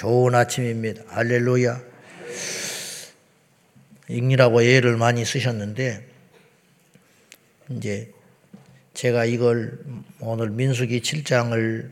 [0.00, 1.02] 좋은 아침입니다.
[1.08, 1.78] 할렐루야.
[4.08, 6.06] 읽느라고 애를 많이 쓰셨는데,
[7.68, 8.10] 이제
[8.94, 9.78] 제가 이걸
[10.20, 11.90] 오늘 민수기 7장을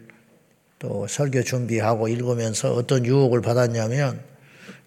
[0.79, 4.23] 또 설교 준비하고 읽으면서 어떤 유혹을 받았냐면,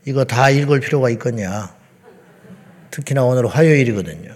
[0.05, 1.75] 이거 다 읽을 필요가 있겠냐.
[2.89, 4.35] 특히나 오늘 화요일이거든요.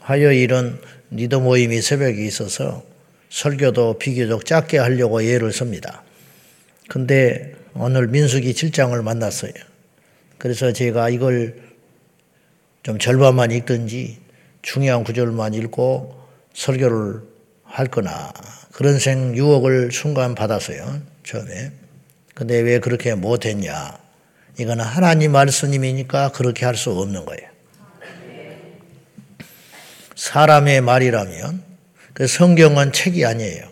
[0.00, 0.80] 화요일은
[1.10, 2.86] 리더 모임이 새벽에 있어서
[3.28, 6.02] 설교도 비교적 짧게 하려고 예를 씁니다.
[6.88, 9.52] 근데 오늘 민수기 7장을 만났어요.
[10.38, 11.60] 그래서 제가 이걸
[12.84, 14.18] 좀 절반만 읽든지
[14.62, 16.22] 중요한 구절만 읽고
[16.54, 17.22] 설교를
[17.64, 18.32] 할 거나
[18.72, 21.00] 그런 생 유혹을 순간 받았어요.
[21.24, 21.72] 처음에.
[22.34, 23.98] 근데 왜 그렇게 못했냐.
[24.58, 27.48] 이거는 하나님 말씀이니까 그렇게 할 수 없는 거예요.
[30.14, 31.62] 사람의 말이라면
[32.12, 33.68] 그 성경은 책이 아니에요.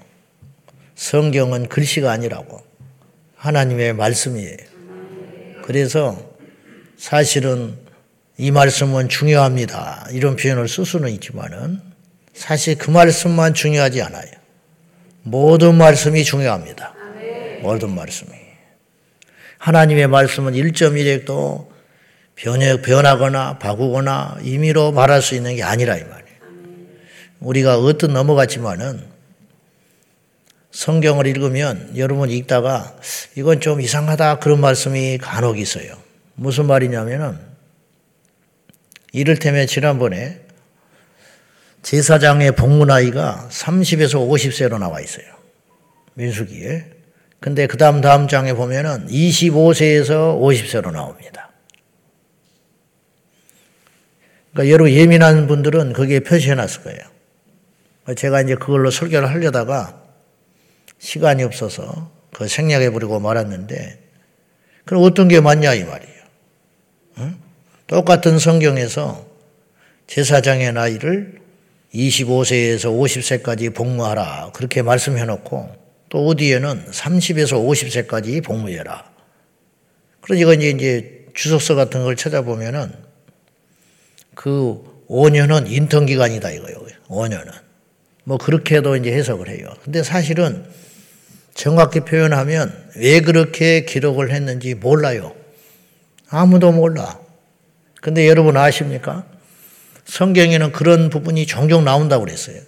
[0.96, 2.71] 성경은 글씨가 아니라고.
[3.42, 4.56] 하나님의 말씀이에요.
[5.64, 6.16] 그래서
[6.96, 7.76] 사실은
[8.38, 10.06] 이 말씀은 중요합니다.
[10.12, 11.80] 이런 표현을 쓸 수는 있지만은
[12.32, 14.30] 사실 그 말씀만 중요하지 않아요.
[15.24, 16.94] 모든 말씀이 중요합니다.
[17.62, 18.30] 모든 말씀이.
[19.58, 21.66] 하나님의 말씀은 1.1핵도
[22.36, 26.38] 변하거나 바꾸거나 임의로 말할 수 있는 게 아니라 이 말이에요.
[27.40, 29.10] 우리가 어떤 넘어갔지만은
[30.70, 32.96] 성경을 읽으면 여러분 읽다가
[33.34, 35.96] 이건 좀 이상하다 그런 말씀이 간혹 있어요.
[36.34, 37.38] 무슨 말이냐면은
[39.12, 40.40] 이를테면 지난번에
[41.82, 45.26] 제사장의 복무 나이가 30에서 50세로 나와 있어요.
[46.14, 46.84] 민수기에.
[47.40, 51.50] 근데 그 다음 다음 장에 보면은 25세에서 50세로 나옵니다.
[54.52, 57.00] 그러니까 여러 예민한 분들은 거기에 표시해 놨을 거예요.
[58.14, 60.02] 제가 이제 그걸로 설교를 하려다가
[60.98, 63.98] 시간이 없어서 그 생략해 버리고 말았는데
[64.84, 66.22] 그럼 어떤 게 맞냐 이 말이에요.
[67.18, 67.36] 응?
[67.86, 69.26] 똑같은 성경에서
[70.06, 71.40] 제사장의 나이를
[71.94, 75.76] 25세에서 50세까지 복무하라 그렇게 말씀해 놓고
[76.08, 79.10] 또 어디에는 30에서 50세까지 복무해라.
[80.20, 82.92] 그러니까 이제 주석서 같은 걸 찾아보면은
[84.34, 86.78] 그 5년은 인턴 기간이다 이거예요.
[87.08, 87.52] 5년은.
[88.24, 89.68] 뭐 그렇게도 이제 해석을 해요.
[89.82, 90.64] 근데 사실은
[91.54, 95.34] 정확히 표현하면 왜 그렇게 기록을 했는지 몰라요.
[96.28, 97.18] 아무도 몰라.
[98.00, 99.24] 근데 여러분 아십니까?
[100.04, 102.60] 성경에는 그런 부분이 종종 나온다고 그랬어요.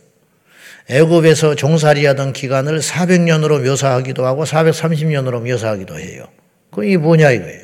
[0.89, 6.29] 애굽에서 종살이 하던 기간을 400년으로 묘사하기도 하고 430년으로 묘사하기도 해요.
[6.71, 7.63] 그게 뭐냐 이거예요.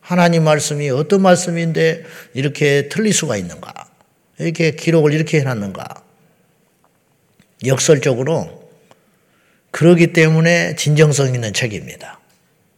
[0.00, 3.72] 하나님 말씀이 어떤 말씀인데 이렇게 틀릴 수가 있는가?
[4.38, 5.86] 이렇게 기록을 이렇게 해놨는가?
[7.66, 8.63] 역설적으로
[9.74, 12.20] 그러기 때문에 진정성 있는 책입니다.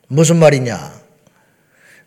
[0.08, 0.98] 무슨 말이냐?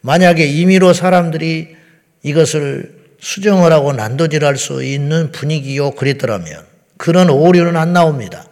[0.02, 1.76] 만약에 임의로 사람들이
[2.24, 6.66] 이것을 수정을 하고 난도질할 수 있는 분위기요 그랬더라면
[6.98, 8.48] 그런 오류는 안 나옵니다.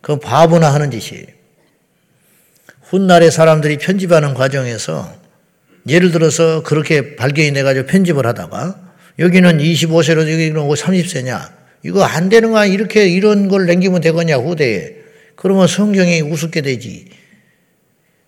[0.00, 1.26] 그건 바보나 하는 짓이에요.
[2.82, 5.14] 훗날에 사람들이 편집하는 과정에서
[5.86, 11.52] 예를 들어서 그렇게 발견이 돼가지고 편집을 하다가 여기는 25세로 여기는 30세냐
[11.84, 12.64] 이거 안 되는 거야.
[12.64, 15.03] 이렇게 이런 걸 남기면 되겠냐, 후대에.
[15.36, 17.06] 그러면 성경이 우습게 되지.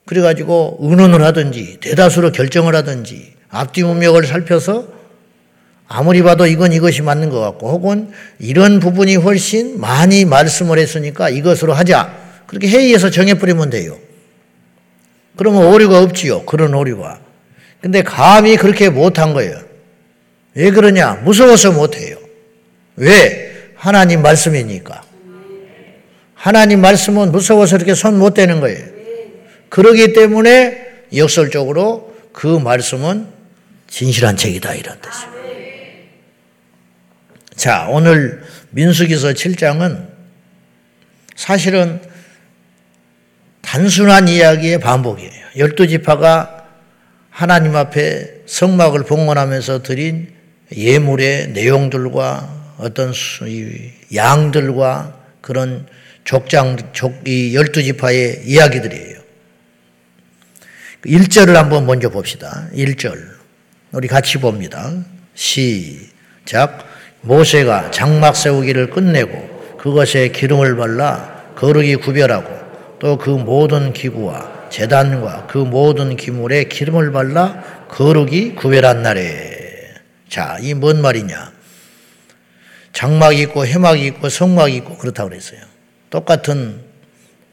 [0.06, 4.88] 그래가지고 의논을 하든지, 대다수로 결정을 하든지, 앞뒤 문맥을 살펴서
[5.88, 11.74] 아무리 봐도 이건 이것이 맞는 것 같고, 혹은 이런 부분이 훨씬 많이 말씀을 했으니까 이것으로
[11.74, 12.42] 하자.
[12.46, 13.98] 그렇게 회의에서 정해버리면 돼요.
[15.36, 16.44] 그러면 오류가 없지요.
[16.44, 17.20] 그런 오류가.
[17.80, 19.60] 근데 감히 그렇게 못한 거예요.
[20.54, 21.14] 왜 그러냐?
[21.24, 22.16] 무서워서 못해요.
[22.96, 23.70] 왜?
[23.76, 25.05] 하나님 말씀이니까.
[26.46, 28.78] 하나님 말씀은 무서워서 이렇게 손 못 대는 거예요.
[29.68, 30.86] 그러기 때문에
[31.16, 33.26] 역설적으로 그 말씀은
[33.88, 35.32] 진실한 책이다 이런 뜻이에요.
[37.56, 40.06] 자, 오늘 민수기서 7장은
[41.34, 42.00] 사실은
[43.62, 45.32] 단순한 이야기의 반복이에요.
[45.56, 46.68] 열두 지파가
[47.28, 50.32] 하나님 앞에 성막을 봉헌하면서 드린
[50.76, 53.12] 예물의 내용들과 어떤
[54.14, 55.88] 양들과 그런
[56.26, 59.16] 족장, 족, 이 열두 지파의 이야기들이에요.
[61.06, 62.66] 1절을 한번 먼저 봅시다.
[62.74, 63.16] 1절.
[63.92, 64.92] 우리 같이 봅니다.
[65.34, 66.84] 시작.
[67.20, 72.56] 모세가 장막 세우기를 끝내고 그것에 기름을 발라 거룩이 구별하고
[72.98, 79.94] 또 그 모든 기구와 재단과 그 모든 기물에 기름을 발라 거룩이 구별한 날에.
[80.28, 81.52] 자, 이 뭔 말이냐?
[82.92, 85.60] 장막이 있고 해막이 있고 성막이 있고 그렇다고 그랬어요.
[86.10, 86.80] 똑같은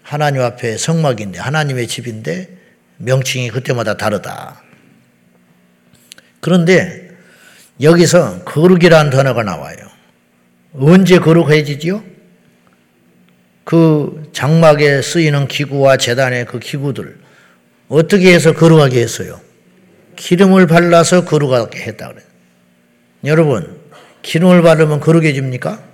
[0.02, 2.50] 하나님 앞에 성막인데 하나님의 집인데
[2.98, 4.62] 명칭이 그때마다 다르다.
[6.40, 7.10] 그런데
[7.82, 9.78] 여기서 거룩이라는 단어가 나와요.
[10.74, 12.04] 언제 거룩해지지요?
[13.64, 17.18] 그 장막에 쓰이는 기구와 재단의 그 기구들
[17.88, 19.40] 어떻게 해서 거룩하게 했어요?
[20.16, 22.26] 기름을 발라서 거룩하게 했다 그래요.
[23.26, 23.80] 여러분,
[24.22, 25.93] 기름을 바르면 거룩해집니까?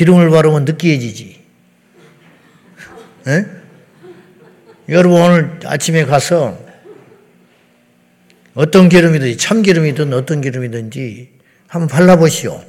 [0.00, 1.42] 기름을 바르면 느끼해지지.
[3.28, 3.44] 에?
[4.88, 6.58] 여러분 오늘 아침에 가서
[8.54, 11.28] 어떤 기름이든지 참기름이든 어떤 기름이든지
[11.66, 12.64] 한번 발라보시오.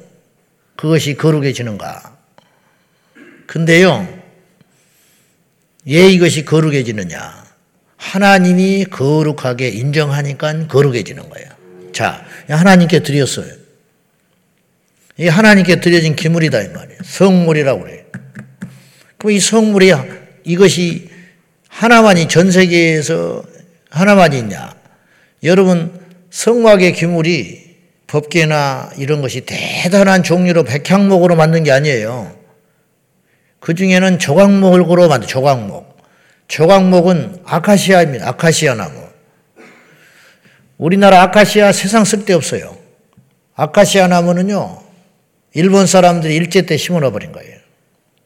[0.76, 2.18] 그것이 거룩해지는가?
[3.46, 4.06] 근데요,
[5.86, 7.46] 왜 이것이 거룩해지느냐?
[7.96, 11.48] 하나님이 거룩하게 인정하니까 거룩해지는 거예요.
[11.94, 13.61] 자, 하나님께 드렸어요.
[15.22, 16.98] 이 하나님께 드려진 기물이다 이 말이에요.
[17.04, 18.02] 성물이라고 그래요.
[19.18, 19.92] 그럼 이 성물이
[20.42, 21.10] 이것이
[21.68, 23.44] 하나만이 전 세계에서
[23.88, 24.74] 하나만이 있냐?
[25.44, 27.62] 여러분 성막의 기물이
[28.08, 32.36] 법계나 이런 것이 대단한 종류로 백향목으로 만든 게 아니에요.
[33.60, 35.98] 그 중에는 조각목으로 만든 조각목.
[36.48, 38.28] 조각목은 아카시아입니다.
[38.28, 39.06] 아카시아 나무.
[40.78, 42.76] 우리나라 아카시아 세상 쓸데 없어요.
[43.54, 44.82] 아카시아 나무는요,
[45.54, 47.58] 일본 사람들이 일제 때 심어 버린 거예요.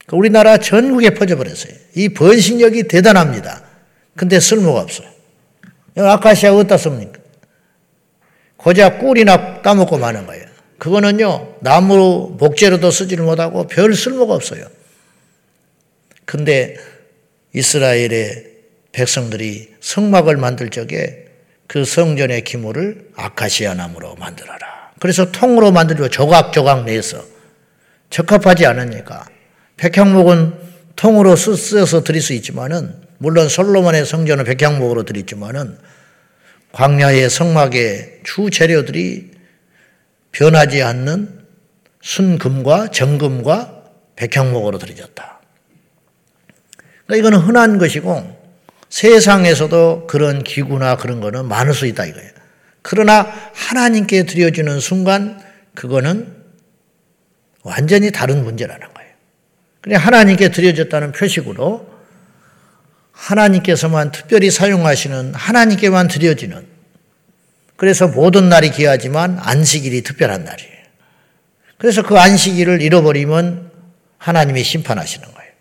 [0.07, 1.73] 그 우리나라 전국에 퍼져버렸어요.
[1.97, 3.63] 이 번식력이 대단합니다.
[4.15, 5.09] 근데 쓸모가 없어요.
[5.97, 7.21] 아카시아 어디다 씁니까?
[8.57, 10.45] 고작 꿀이나 따먹고 마는 거예요.
[10.79, 14.67] 그거는요, 나무 목재로도 쓰지를 못하고 별 쓸모가 없어요.
[16.25, 16.77] 근데
[17.55, 18.57] 이스라엘의
[18.93, 21.27] 백성들이 성막을 만들 적에
[21.67, 24.76] 그 성전의 기물을 아카시아 나무로 만들어라.
[24.99, 27.23] 그래서 통으로 만들고 조각조각 내서
[28.11, 29.27] 적합하지 않으니까
[29.77, 30.55] 백향목은
[30.97, 35.79] 통으로 쓰여서 드릴 수 있지만은 물론 솔로몬의 성전은 백향목으로 드렸지만은
[36.73, 39.31] 광야의 성막의 주 재료들이
[40.33, 41.47] 변하지 않는
[42.03, 43.85] 순금과 정금과
[44.17, 45.41] 백향목으로 드려졌다.
[47.07, 48.37] 그러니까 이거는 흔한 것이고
[48.89, 52.36] 세상에서도 그런 기구나 그런 거는 많을 수 있다 이거예요.
[52.89, 55.43] 그러나 하나님께 드려지는 순간
[55.75, 56.33] 그거는
[57.65, 59.11] 완전히 다른 문제라는 거예요.
[59.81, 61.93] 그냥 하나님께 드려졌다는 표식으로
[63.11, 66.65] 하나님께서만 특별히 사용하시는 하나님께만 드려지는
[67.75, 70.77] 그래서 모든 날이 귀하지만 안식일이 특별한 날이에요.
[71.79, 73.69] 그래서 그 안식일을 잃어버리면
[74.19, 75.53] 하나님이 심판하시는 거예요.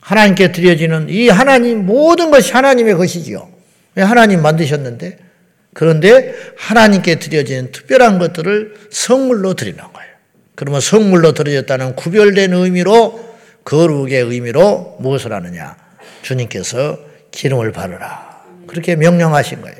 [0.00, 3.52] 하나님께 드려지는 이 하나님 모든 것이 하나님의 것이지요.
[3.94, 5.31] 왜 하나님 만드셨는데
[5.74, 10.12] 그런데 하나님께 드려지는 특별한 것들을 성물로 드리는 거예요.
[10.54, 13.32] 그러면 성물로 드려졌다는 구별된 의미로
[13.64, 15.76] 거룩의 의미로 무엇을 하느냐?
[16.22, 16.98] 주님께서
[17.30, 18.42] 기름을 바르라.
[18.66, 19.76] 그렇게 명령하신 거예요.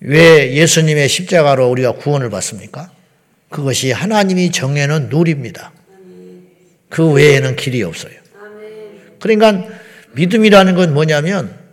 [0.00, 2.90] 왜 예수님의 십자가로 우리가 구원을 받습니까?
[3.48, 5.72] 그것이 하나님이 정해놓은 룰입니다.
[6.90, 8.12] 그 외에는 길이 없어요.
[9.20, 9.66] 그러니까
[10.12, 11.63] 믿음이라는 건 뭐냐면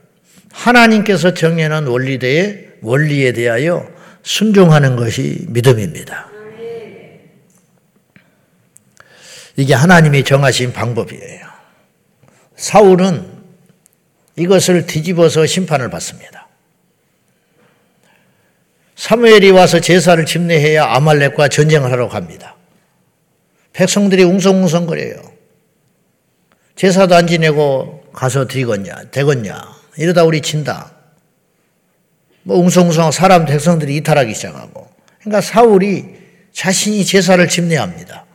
[0.52, 3.90] 하나님께서 정해놓은 원리대에 원리에 대하여
[4.24, 6.30] 순종하는 것이 믿음입니다.
[9.58, 11.46] 이게 하나님이 정하신 방법이에요.
[12.56, 13.30] 사울은
[14.36, 16.48] 이것을 뒤집어서 심판을 받습니다.
[18.96, 22.56] 사무엘이 와서 제사를 집례해야 아말렉과 전쟁을 하러 갑니다.
[23.74, 25.32] 백성들이 웅성웅성거려요.
[26.76, 29.81] 제사도 안 지내고 가서 드리겠냐, 되겠냐.
[29.98, 30.92] 이러다 우리 진다.
[32.44, 34.90] 뭐 웅성웅성 사람 백성들이 이탈하기 시작하고.
[35.20, 36.06] 그러니까 사울이
[36.54, 38.26] 자신이 제사를 집례합니다.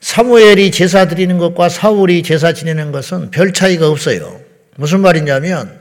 [0.00, 4.40] 사무엘이 제사 드리는 것과 사울이 제사 지내는 것은 별 차이가 없어요.
[4.76, 5.80] 무슨 말이냐면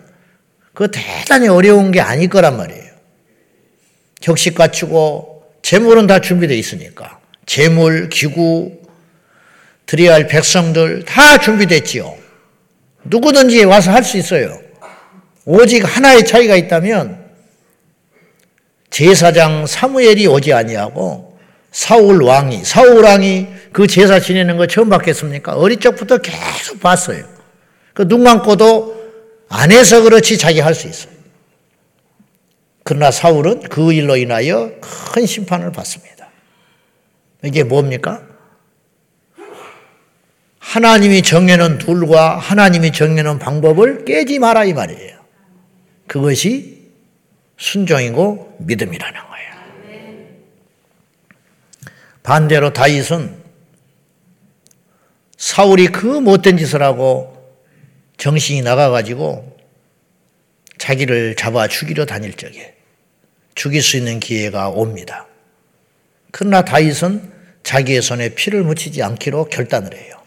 [0.73, 2.91] 그 대단히 어려운 게 아닐 거란 말이에요.
[4.21, 8.79] 격식 갖추고 재물은 다 준비되어 있으니까 재물, 기구,
[9.85, 12.20] 드려야 할 백성들 다 준비됐지요.
[13.03, 14.59] 누구든지 와서 할 수 있어요.
[15.45, 17.19] 오직 하나의 차이가 있다면
[18.89, 21.39] 제사장 사무엘이 오지 아니하고
[21.71, 25.53] 사울 왕이 사울 왕이 그 제사 지내는 거 처음 봤겠습니까?
[25.55, 27.25] 어릴 적부터 계속 봤어요.
[27.93, 29.01] 그 눈 감고도
[29.49, 31.11] 안 해서 그렇지 자기 할 수 있어요.
[32.83, 34.71] 그러나 사울은 그 일로 인하여
[35.13, 36.29] 큰 심판을 받습니다.
[37.43, 38.21] 이게 뭡니까?
[40.61, 45.19] 하나님이 정해놓은 둘과 하나님이 정해놓은 방법을 깨지 마라 이 말이에요.
[46.07, 46.91] 그것이
[47.57, 49.51] 순종이고 믿음이라는 거예요.
[52.23, 53.41] 반대로 다윗은
[55.35, 57.35] 사울이 그 못된 짓을 하고
[58.17, 59.57] 정신이 나가가지고
[60.77, 62.75] 자기를 잡아 죽이려 다닐 적에
[63.55, 65.27] 죽일 수 있는 기회가 옵니다.
[66.29, 67.31] 그러나 다윗은
[67.63, 70.20] 자기의 손에 피를 묻히지 않기로 결단을 해요.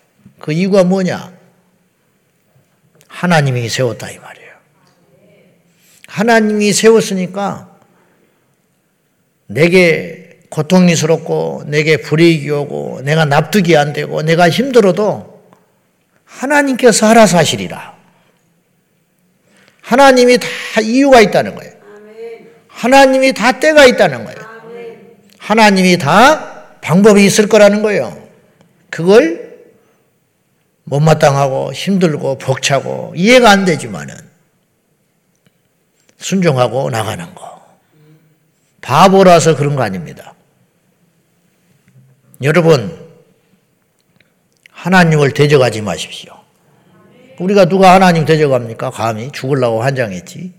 [0.44, 1.32] 그 이유가 뭐냐?
[3.08, 4.50] 하나님이 세웠다 이 말이에요.
[6.06, 7.78] 하나님이 세웠으니까
[9.46, 15.42] 내게 고통스럽고 내게 불이익이 오고 내가 납득이 안 되고 내가 힘들어도
[16.26, 17.96] 하나님께서 알아서 하시리라.
[19.80, 20.48] 하나님이 다
[20.82, 21.72] 이유가 있다는 거예요.
[22.68, 24.40] 하나님이 다 때가 있다는 거예요.
[25.38, 28.28] 하나님이 다 방법이 있을 거라는 거예요.
[28.90, 29.43] 그걸
[30.84, 34.14] 못마땅하고 힘들고 벅차고 이해가 안 되지만은
[36.18, 37.62] 순종하고 나가는 거.
[38.80, 40.34] 바보라서 그런 거 아닙니다.
[42.42, 42.98] 여러분,
[44.70, 46.32] 하나님을 대적하지 마십시오.
[47.38, 48.90] 우리가 누가 하나님 대적합니까?
[48.90, 50.52] 감히 죽으려고 환장했지.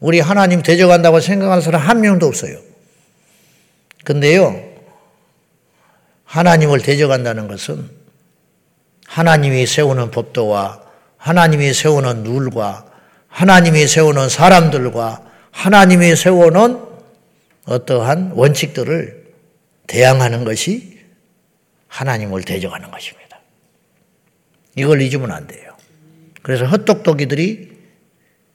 [0.00, 2.58] 우리 하나님 대적한다고 생각하는 사람 한 명도 없어요.
[4.04, 4.60] 근데요,
[6.24, 8.01] 하나님을 대적한다는 것은
[9.12, 10.82] 하나님이 세우는 법도와
[11.18, 12.86] 하나님이 세우는 룰과
[13.28, 16.80] 하나님이 세우는 사람들과 하나님이 세우는
[17.66, 19.34] 어떠한 원칙들을
[19.86, 20.98] 대항하는 것이
[21.88, 23.38] 하나님을 대적하는 것입니다.
[24.76, 25.76] 이걸 잊으면 안 돼요.
[26.40, 27.70] 그래서 헛똑똑이들이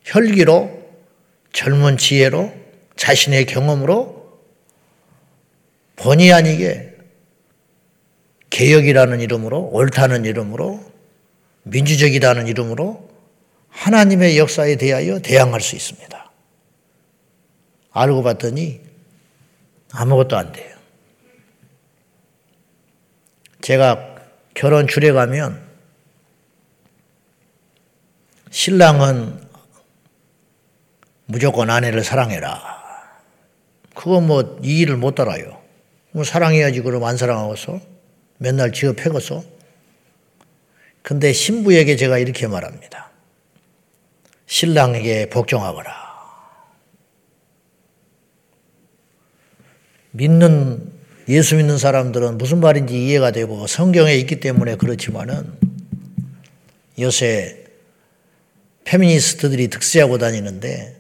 [0.06, 0.90] 혈기로
[1.54, 2.52] 젊은 지혜로
[2.96, 4.42] 자신의 경험으로
[5.98, 6.97] 본의 아니게
[8.58, 10.84] 개혁이라는 이름으로 옳다는 이름으로
[11.62, 13.08] 민주적이라는 이름으로
[13.70, 16.32] 하나님의 역사에 대하여 대항할 수 있습니다.
[17.92, 18.82] 알고 봤더니
[19.92, 20.76] 아무것도 안 돼요.
[23.62, 24.16] 제가
[24.56, 25.62] 결혼 줄에 가면
[28.50, 29.40] 신랑은
[31.26, 32.60] 무조건 아내를 사랑해라.
[33.94, 35.62] 그거 뭐 이의를 못 따라요.
[36.10, 37.97] 뭐 사랑해야지 그럼 안 사랑하고서
[38.38, 39.44] 맨날 지어 패고서.
[41.02, 43.12] 근데 신부에게 제가 이렇게 말합니다.
[44.46, 46.08] 신랑에게 복종하거라.
[50.12, 50.92] 믿는
[51.30, 55.54] 예수 믿는 사람들은 무슨 말인지 이해가 되고 성경에 있기 때문에 그렇지만은
[57.00, 57.66] 요새
[58.86, 61.00] 페미니스트들이 득세하고 다니는데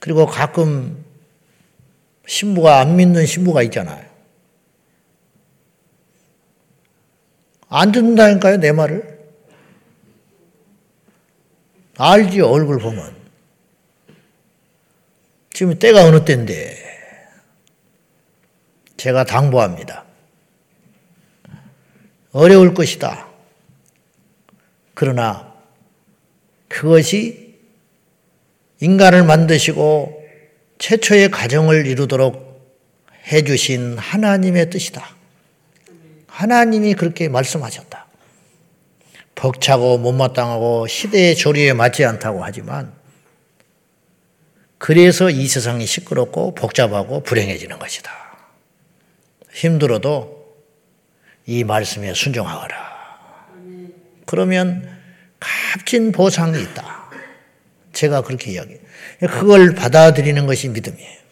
[0.00, 1.04] 그리고 가끔
[2.26, 4.11] 신부가 안 믿는 신부가 있잖아요.
[7.74, 9.18] 안 듣는다니까요, 내 말을.
[11.96, 13.16] 알지, 얼굴 보면.
[15.54, 16.76] 지금 때가 어느 때인데.
[18.98, 20.04] 제가 당부합니다.
[22.32, 23.26] 어려울 것이다.
[24.92, 25.54] 그러나
[26.68, 27.58] 그것이
[28.80, 30.22] 인간을 만드시고
[30.78, 32.52] 최초의 가정을 이루도록
[33.32, 35.21] 해주신 하나님의 뜻이다.
[36.32, 38.06] 하나님이 그렇게 말씀하셨다.
[39.34, 42.92] 벅차고 못마땅하고 시대의 조리에 맞지 않다고 하지만
[44.78, 48.10] 그래서 이 세상이 시끄럽고 복잡하고 불행해지는 것이다.
[49.52, 50.56] 힘들어도
[51.46, 52.92] 이 말씀에 순종하거라.
[54.24, 54.88] 그러면
[55.38, 57.10] 값진 보상이 있다.
[57.92, 58.80] 제가 그렇게 이야기해요.
[59.20, 61.22] 그걸 받아들이는 것이 믿음이에요.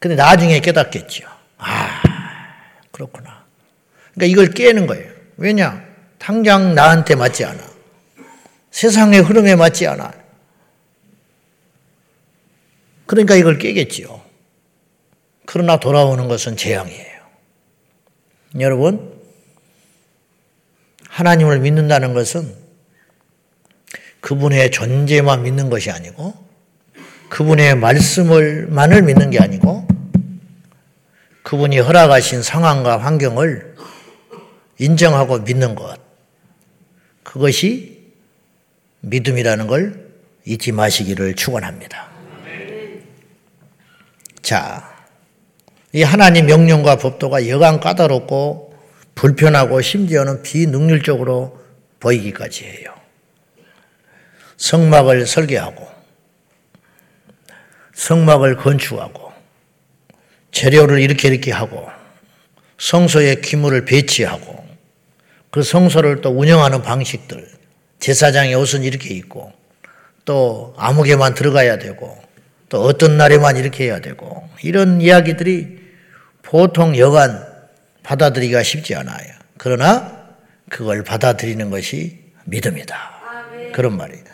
[0.00, 1.31] 근데 나중에 깨닫겠죠.
[2.92, 3.46] 아, 그렇구나.
[4.14, 5.10] 그러니까 이걸 깨는 거예요.
[5.36, 5.82] 왜냐?
[6.18, 7.72] 당장 나한테 맞지 않아.
[8.70, 10.12] 세상의 흐름에 맞지 않아.
[13.06, 14.20] 그러니까 이걸 깨겠지요.
[15.46, 17.22] 그러나 돌아오는 것은 재앙이에요.
[18.60, 19.12] 여러분,
[21.08, 22.54] 하나님을 믿는다는 것은
[24.20, 26.34] 그분의 존재만 믿는 것이 아니고
[27.28, 29.81] 그분의 말씀을 만을 믿는 게 아니고
[31.52, 33.76] 그분이 허락하신 상황과 환경을
[34.78, 35.98] 인정하고 믿는 것.
[37.22, 38.10] 그것이
[39.00, 40.12] 믿음이라는 걸
[40.46, 42.08] 잊지 마시기를 축원합니다.
[44.40, 44.96] 자,
[45.92, 48.74] 이 하나님 명령과 법도가 여간 까다롭고
[49.14, 51.60] 불편하고 심지어는 비능률적으로
[52.00, 52.94] 보이기까지 해요.
[54.56, 55.86] 성막을 설계하고
[57.92, 59.31] 성막을 건축하고
[60.52, 61.88] 재료를 이렇게 이렇게 하고
[62.78, 64.64] 성소에 기물을 배치하고
[65.50, 67.46] 그 성소를 또 운영하는 방식들
[67.98, 69.52] 제사장의 옷은 이렇게 입고
[70.24, 72.16] 또 아무개만 들어가야 되고
[72.68, 75.80] 또 어떤 날에만 이렇게 해야 되고 이런 이야기들이
[76.42, 77.46] 보통 여간
[78.02, 79.32] 받아들이기가 쉽지 않아요.
[79.58, 80.22] 그러나
[80.68, 83.12] 그걸 받아들이는 것이 믿음이다.
[83.72, 84.24] 그런 말이에요.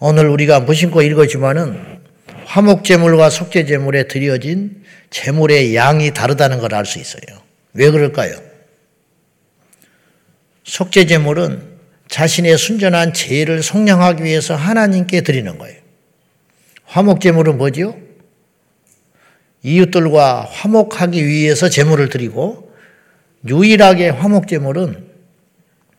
[0.00, 1.93] 오늘 우리가 무심코 읽었지만은
[2.54, 7.42] 화목제물과 속죄제물에 드려진 제물의 양이 다르다는 걸 알 수 있어요.
[7.72, 8.36] 왜 그럴까요?
[10.62, 11.74] 속죄제물은
[12.08, 15.80] 자신의 순전한 죄를 속량하기 위해서 하나님께 드리는 거예요.
[16.84, 17.96] 화목제물은 뭐지요?
[19.64, 22.72] 이웃들과 화목하기 위해서 제물을 드리고
[23.48, 25.08] 유일하게 화목제물은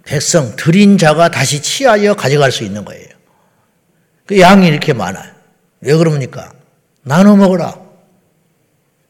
[0.05, 3.09] 백성 드린 자가 다시 취하여 가져갈 수 있는 거예요.
[4.25, 5.35] 그 양이 이렇게 많아요.
[5.85, 6.51] 왜 그럽니까?
[7.03, 7.79] 나눠 먹어라.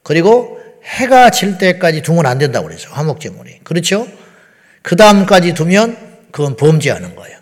[0.04, 2.94] 그리고 해가 질 때까지 두면 안 된다고 그랬어요.
[2.94, 3.62] 화목제물이.
[3.64, 4.08] 그렇죠?
[4.82, 5.98] 그 다음까지 두면
[6.32, 7.38] 그건 범죄하는 거예요.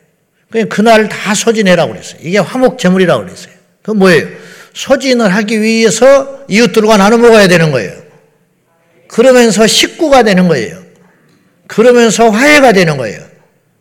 [0.50, 2.20] 그냥 그날 다 소진해라고 그랬어요.
[2.22, 3.54] 이게 화목제물이라고 그랬어요.
[3.82, 4.28] 그건 뭐예요?
[4.74, 8.02] 소진을 하기 위해서 이웃들과 나눠 먹어야 되는 거예요.
[9.08, 10.82] 그러면서 식구가 되는 거예요.
[11.68, 13.20] 그러면서 화해가 되는 거예요.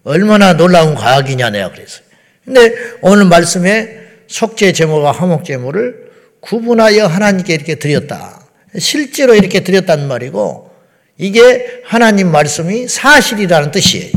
[0.05, 2.05] 얼마나 놀라운 과학이냐 내가 그랬어요.
[2.45, 4.02] 근데 오늘 말씀에
[4.33, 6.11] 속죄 제물과 화목 제물을
[6.41, 8.41] 구분하여 하나님께 이렇게 드렸다.
[8.79, 10.71] 실제로 이렇게 드렸단 말이고
[11.19, 14.11] 이게 하나님 말씀이 사실이라는 뜻이에요.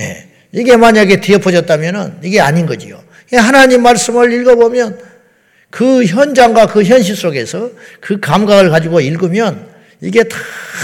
[0.00, 0.28] 예.
[0.50, 3.00] 이게 만약에 뒤엎어졌다면 이게 아닌 거지요.
[3.32, 4.98] 하나님 말씀을 읽어보면
[5.70, 9.68] 그 현장과 그 현실 속에서 그 감각을 가지고 읽으면
[10.00, 10.36] 이게 다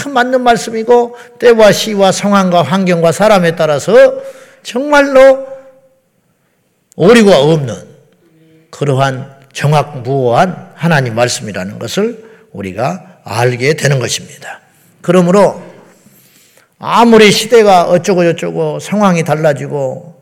[0.09, 4.23] 맞는 말씀이고 때와 시와 상황과 환경과 사람에 따라서
[4.63, 5.45] 정말로
[6.95, 7.88] 오류가 없는
[8.79, 14.61] 그러한 정확무호한 하나님 말씀이라는 것을 우리가 알게 되는 것입니다.
[15.01, 15.61] 그러므로
[16.79, 20.15] 아무리 시대가 어쩌고 저쩌고 상황이 달라지고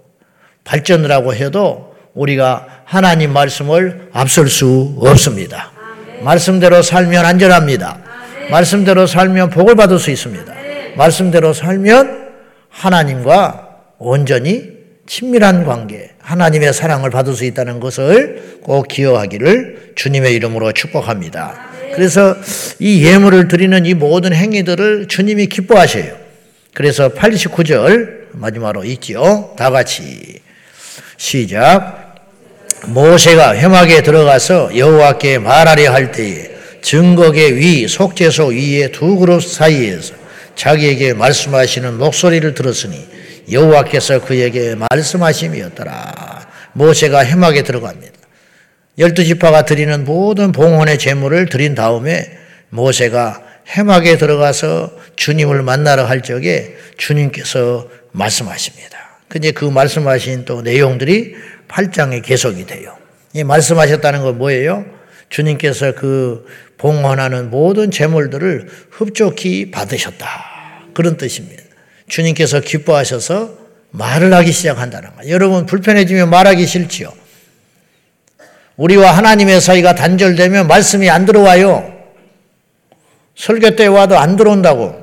[0.63, 5.71] 발전을 하고 해도 우리가 하나님 말씀을 앞설 수 없습니다.
[6.23, 7.99] 말씀대로 살면 안전합니다.
[8.49, 10.51] 말씀대로 살면 복을 받을 수 있습니다.
[10.95, 12.29] 말씀대로 살면
[12.69, 13.67] 하나님과
[13.99, 14.76] 온전히
[15.07, 21.69] 친밀한 관계, 하나님의 사랑을 받을 수 있다는 것을 꼭 기억하기를 주님의 이름으로 축복합니다.
[21.95, 22.35] 그래서
[22.79, 26.15] 이 예물을 드리는 이 모든 행위들을 주님이 기뻐하셔요.
[26.73, 29.55] 그래서 89절 마지막으로 있지요.
[29.57, 30.39] 다 같이
[31.15, 32.15] 시작.
[32.85, 40.13] 모세가 회막에 들어가서 여호와께 말하려 할 때에 증거계 위 속죄소 위에 두 그룹 사이에서
[40.55, 43.16] 자기에게 말씀하시는 목소리를 들었으니
[43.51, 46.47] 여호와께서 그에게 말씀하심이었더라.
[46.73, 48.13] 모세가 회막에 들어갑니다.
[48.99, 52.37] 열두 지파가 드리는 모든 봉헌의 제물을 드린 다음에
[52.69, 58.97] 모세가 해막에 들어가서 주님을 만나러 할 적에 주님께서 말씀하십니다.
[59.27, 61.35] 근데 그 말씀하신 또 내용들이
[61.67, 62.97] 8장에 계속이 돼요.
[63.33, 64.85] 이 말씀하셨다는 건 뭐예요?
[65.29, 66.45] 주님께서 그
[66.77, 70.27] 봉헌하는 모든 재물들을 흡족히 받으셨다.
[70.93, 71.66] 그런 뜻입니다.
[72.07, 73.51] 주님께서 기뻐하셔서
[73.91, 75.33] 말을 하기 시작한다는 거예요.
[75.33, 77.11] 여러분 불편해지면 말하기 싫지요.
[78.77, 81.93] 우리와 하나님의 사이가 단절되면 말씀이 안 들어와요.
[83.35, 84.95] 설교 때 와도 안 들어온다고.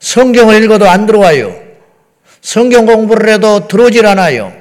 [0.00, 1.54] 성경을 읽어도 안 들어와요.
[2.40, 4.52] 성경 공부를 해도 들어오질 않아요.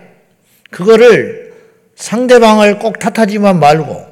[0.72, 1.54] 그거를
[1.96, 4.06] 상대방을 꼭 탓하지만 말고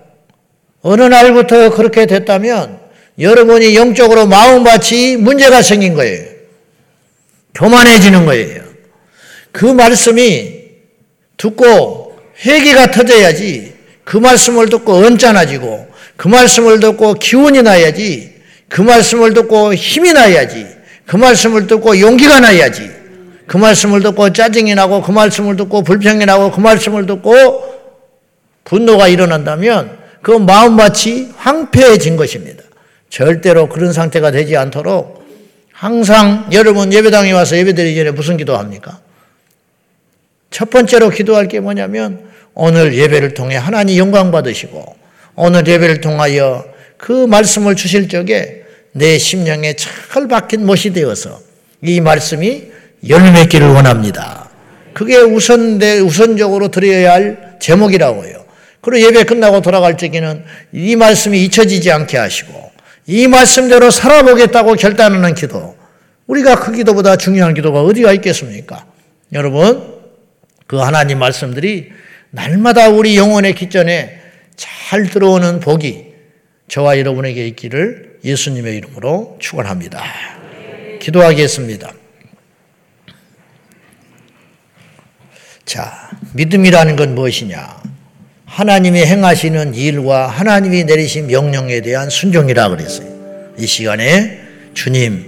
[0.81, 2.79] 어느 날부터 그렇게 됐다면
[3.19, 6.34] 여러분이 영적으로 마음밭이 문제가 생긴 거예요.
[7.55, 8.63] 교만해지는 거예요.
[9.51, 10.65] 그 말씀이
[11.37, 15.87] 듣고 회개가 터져야지 그 말씀을 듣고 언짢아지고
[16.17, 18.35] 그 말씀을 듣고 기운이 나야지
[18.67, 20.67] 그 말씀을 듣고 힘이 나야지
[21.05, 22.91] 그 말씀을 듣고 용기가 나야지
[23.47, 27.75] 그 말씀을 듣고 짜증이 나고 그 말씀을 듣고 불평이 나고 그 말씀을 듣고
[28.63, 32.63] 분노가 일어난다면 그 마음밭이 황폐해진 것입니다.
[33.09, 35.24] 절대로 그런 상태가 되지 않도록
[35.75, 39.01] 항상 여러분 예배당에 와서 예배드리기 전에 무슨 기도합니까?
[40.49, 44.95] 첫 번째로 기도할 게 뭐냐면 오늘 예배를 통해 하나님 영광 받으시고
[45.35, 46.63] 오늘 예배를 통하여
[46.95, 51.41] 그 말씀을 주실 적에 내 심령에 잘 박힌 못이 되어서
[51.81, 52.63] 이 말씀이
[53.09, 54.49] 열매 맺기를 원합니다.
[54.93, 58.45] 그게 우선 내 우선적으로 드려야 할 제목이라고요.
[58.79, 62.71] 그리고 예배 끝나고 돌아갈 적에는 이 말씀이 잊혀지지 않게 하시고
[63.07, 65.77] 이 말씀대로 살아보겠다고 결단하는 기도.
[66.27, 68.85] 우리가 그 기도보다 중요한 기도가 어디가 있겠습니까?
[69.33, 69.95] 여러분,
[70.67, 71.91] 그 하나님 말씀들이
[72.31, 74.19] 날마다 우리 영혼의 기전에
[74.55, 76.13] 잘 들어오는 복이
[76.67, 80.03] 저와 여러분에게 있기를 예수님의 이름으로 축원합니다.
[80.99, 81.91] 기도하겠습니다.
[85.65, 87.94] 자, 믿음이라는 건 무엇이냐?
[88.55, 93.05] 하나님이 행하시는 일과 하나님이 내리신 명령에 대한 순종이라 그랬어요.
[93.57, 94.39] 이 시간에
[94.73, 95.25] 주님,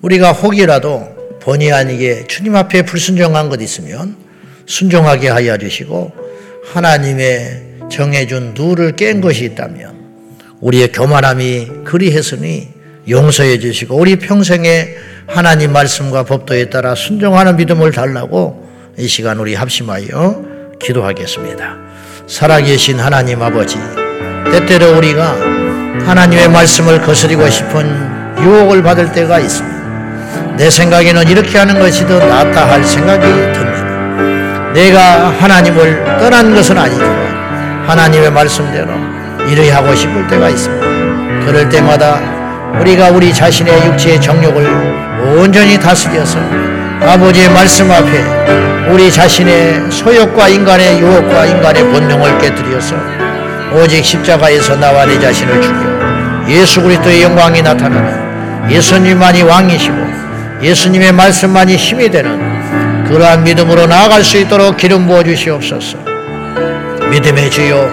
[0.00, 4.16] 우리가 혹이라도 본의 아니게 주님 앞에 불순종한 것 있으면
[4.64, 6.12] 순종하게 하여 주시고
[6.72, 9.98] 하나님의 정해준 누를 깬 것이 있다면
[10.62, 12.68] 우리의 교만함이 그리했으니
[13.06, 14.88] 용서해 주시고 우리 평생에
[15.26, 21.83] 하나님 말씀과 법도에 따라 순종하는 믿음을 달라고 이 시간 우리 합심하여 기도하겠습니다.
[22.26, 23.78] 살아계신 하나님 아버지,
[24.50, 25.36] 때때로 우리가
[26.06, 27.86] 하나님의 말씀을 거스리고 싶은
[28.38, 30.56] 유혹을 받을 때가 있습니다.
[30.56, 34.72] 내 생각에는 이렇게 하는 것이 더 낫다 할 생각이 듭니다.
[34.72, 38.90] 내가 하나님을 떠난 것은 아니지만 하나님의 말씀대로
[39.48, 40.86] 일을 하고 싶을 때가 있습니다.
[41.44, 42.20] 그럴 때마다
[42.80, 46.38] 우리가 우리 자신의 육체의 정욕을 온전히 다스려서
[47.02, 52.94] 아버지의 말씀 앞에 우리 자신의 소욕과 인간의 유혹과 인간의 본능을 깨뜨려서
[53.72, 59.96] 오직 십자가에서 나와 내 자신을 죽여 예수 그리스도의 영광이 나타나는 예수님만이 왕이시고
[60.62, 65.98] 예수님의 말씀만이 힘이 되는 그러한 믿음으로 나아갈 수 있도록 기름 부어 주시옵소서.
[67.10, 67.90] 믿음의 주요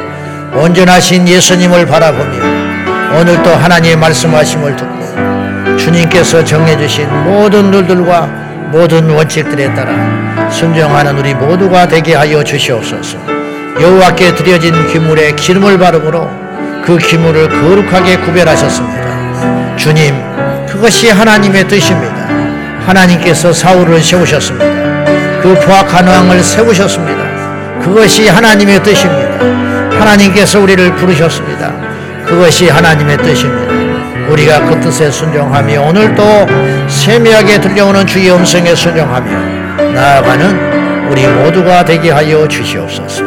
[0.54, 11.18] 온전하신 예수님을 바라보며 오늘도 하나님의 말씀하심을 듣고 주님께서 정해주신 모든 룰들과 모든 원칙들에 따라 순종하는
[11.18, 13.18] 우리 모두가 되게 하여 주시옵소서.
[13.80, 16.30] 여호와께 드려진 기물에 기름을 바르므로
[16.86, 19.76] 그 기물을 거룩하게 구별하셨습니다.
[19.76, 20.16] 주님,
[20.68, 22.16] 그것이 하나님의 뜻입니다.
[22.86, 24.66] 하나님께서 사울을 세우셨습니다.
[25.42, 27.82] 그 포악한 왕을 세우셨습니다.
[27.82, 30.00] 그것이 하나님의 뜻입니다.
[30.00, 31.74] 하나님께서 우리를 부르셨습니다.
[32.26, 33.61] 그것이 하나님의 뜻입니다.
[34.30, 36.24] 우리가 그 뜻에 순종하며 오늘도
[36.90, 43.24] 세미하게 들려오는 주의 음성에 순종하며 나아가는 우리 모두가 되게 하여 주시옵소서.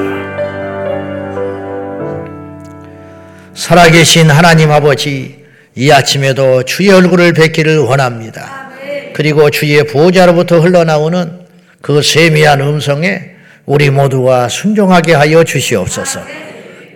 [3.55, 8.71] 살아계신 하나님 아버지, 이 아침에도 주의 얼굴을 뵙기를 원합니다.
[9.15, 11.41] 그리고 주의 보호자로부터 흘러나오는
[11.81, 13.35] 그 세미한 음성에
[13.67, 16.21] 우리 모두가 순종하게 하여 주시옵소서.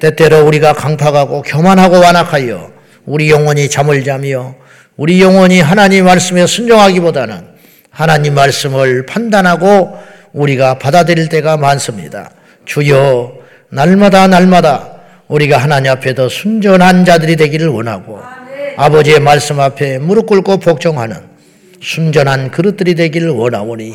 [0.00, 2.77] 때때로 우리가 강팍하고 교만하고 완악하여
[3.08, 4.54] 우리 영혼이 잠을 자며
[4.98, 7.42] 우리 영혼이 하나님 말씀에 순종하기보다는
[7.90, 9.98] 하나님 말씀을 판단하고
[10.34, 12.30] 우리가 받아들일 때가 많습니다.
[12.66, 13.32] 주여
[13.70, 18.20] 날마다 날마다 우리가 하나님 앞에 더 순전한 자들이 되기를 원하고
[18.76, 21.16] 아버지의 말씀 앞에 무릎 꿇고 복종하는
[21.80, 23.94] 순전한 그릇들이 되기를 원하오니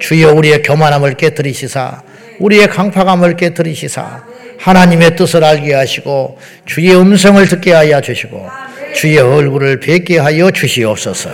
[0.00, 2.02] 주여 우리의 교만함을 깨뜨리시사
[2.38, 8.48] 우리의 강팍함을 깨뜨리시사 하나님의 뜻을 알게 하시고 주의 음성을 듣게 하여 주시고
[8.94, 11.30] 주의 얼굴을 뵙게 하여 주시옵소서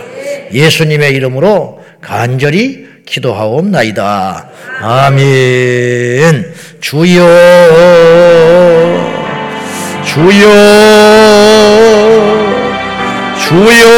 [0.53, 4.49] 예수님의 이름으로 간절히 기도하옵나이다.
[4.81, 6.55] 아멘.
[6.81, 7.27] 주여,
[10.05, 10.49] 주여,
[13.37, 13.91] 주여.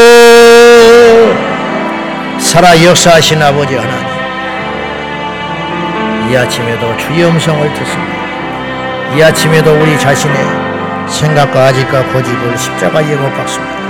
[2.39, 4.07] 살아 역사하신 아버지 하나님
[6.31, 8.22] 이 아침에도 주의 음성을 듣습니다
[9.15, 10.37] 이 아침에도 우리 자신의
[11.07, 13.82] 생각과 아직과 고집을 십자가에 못 박습니다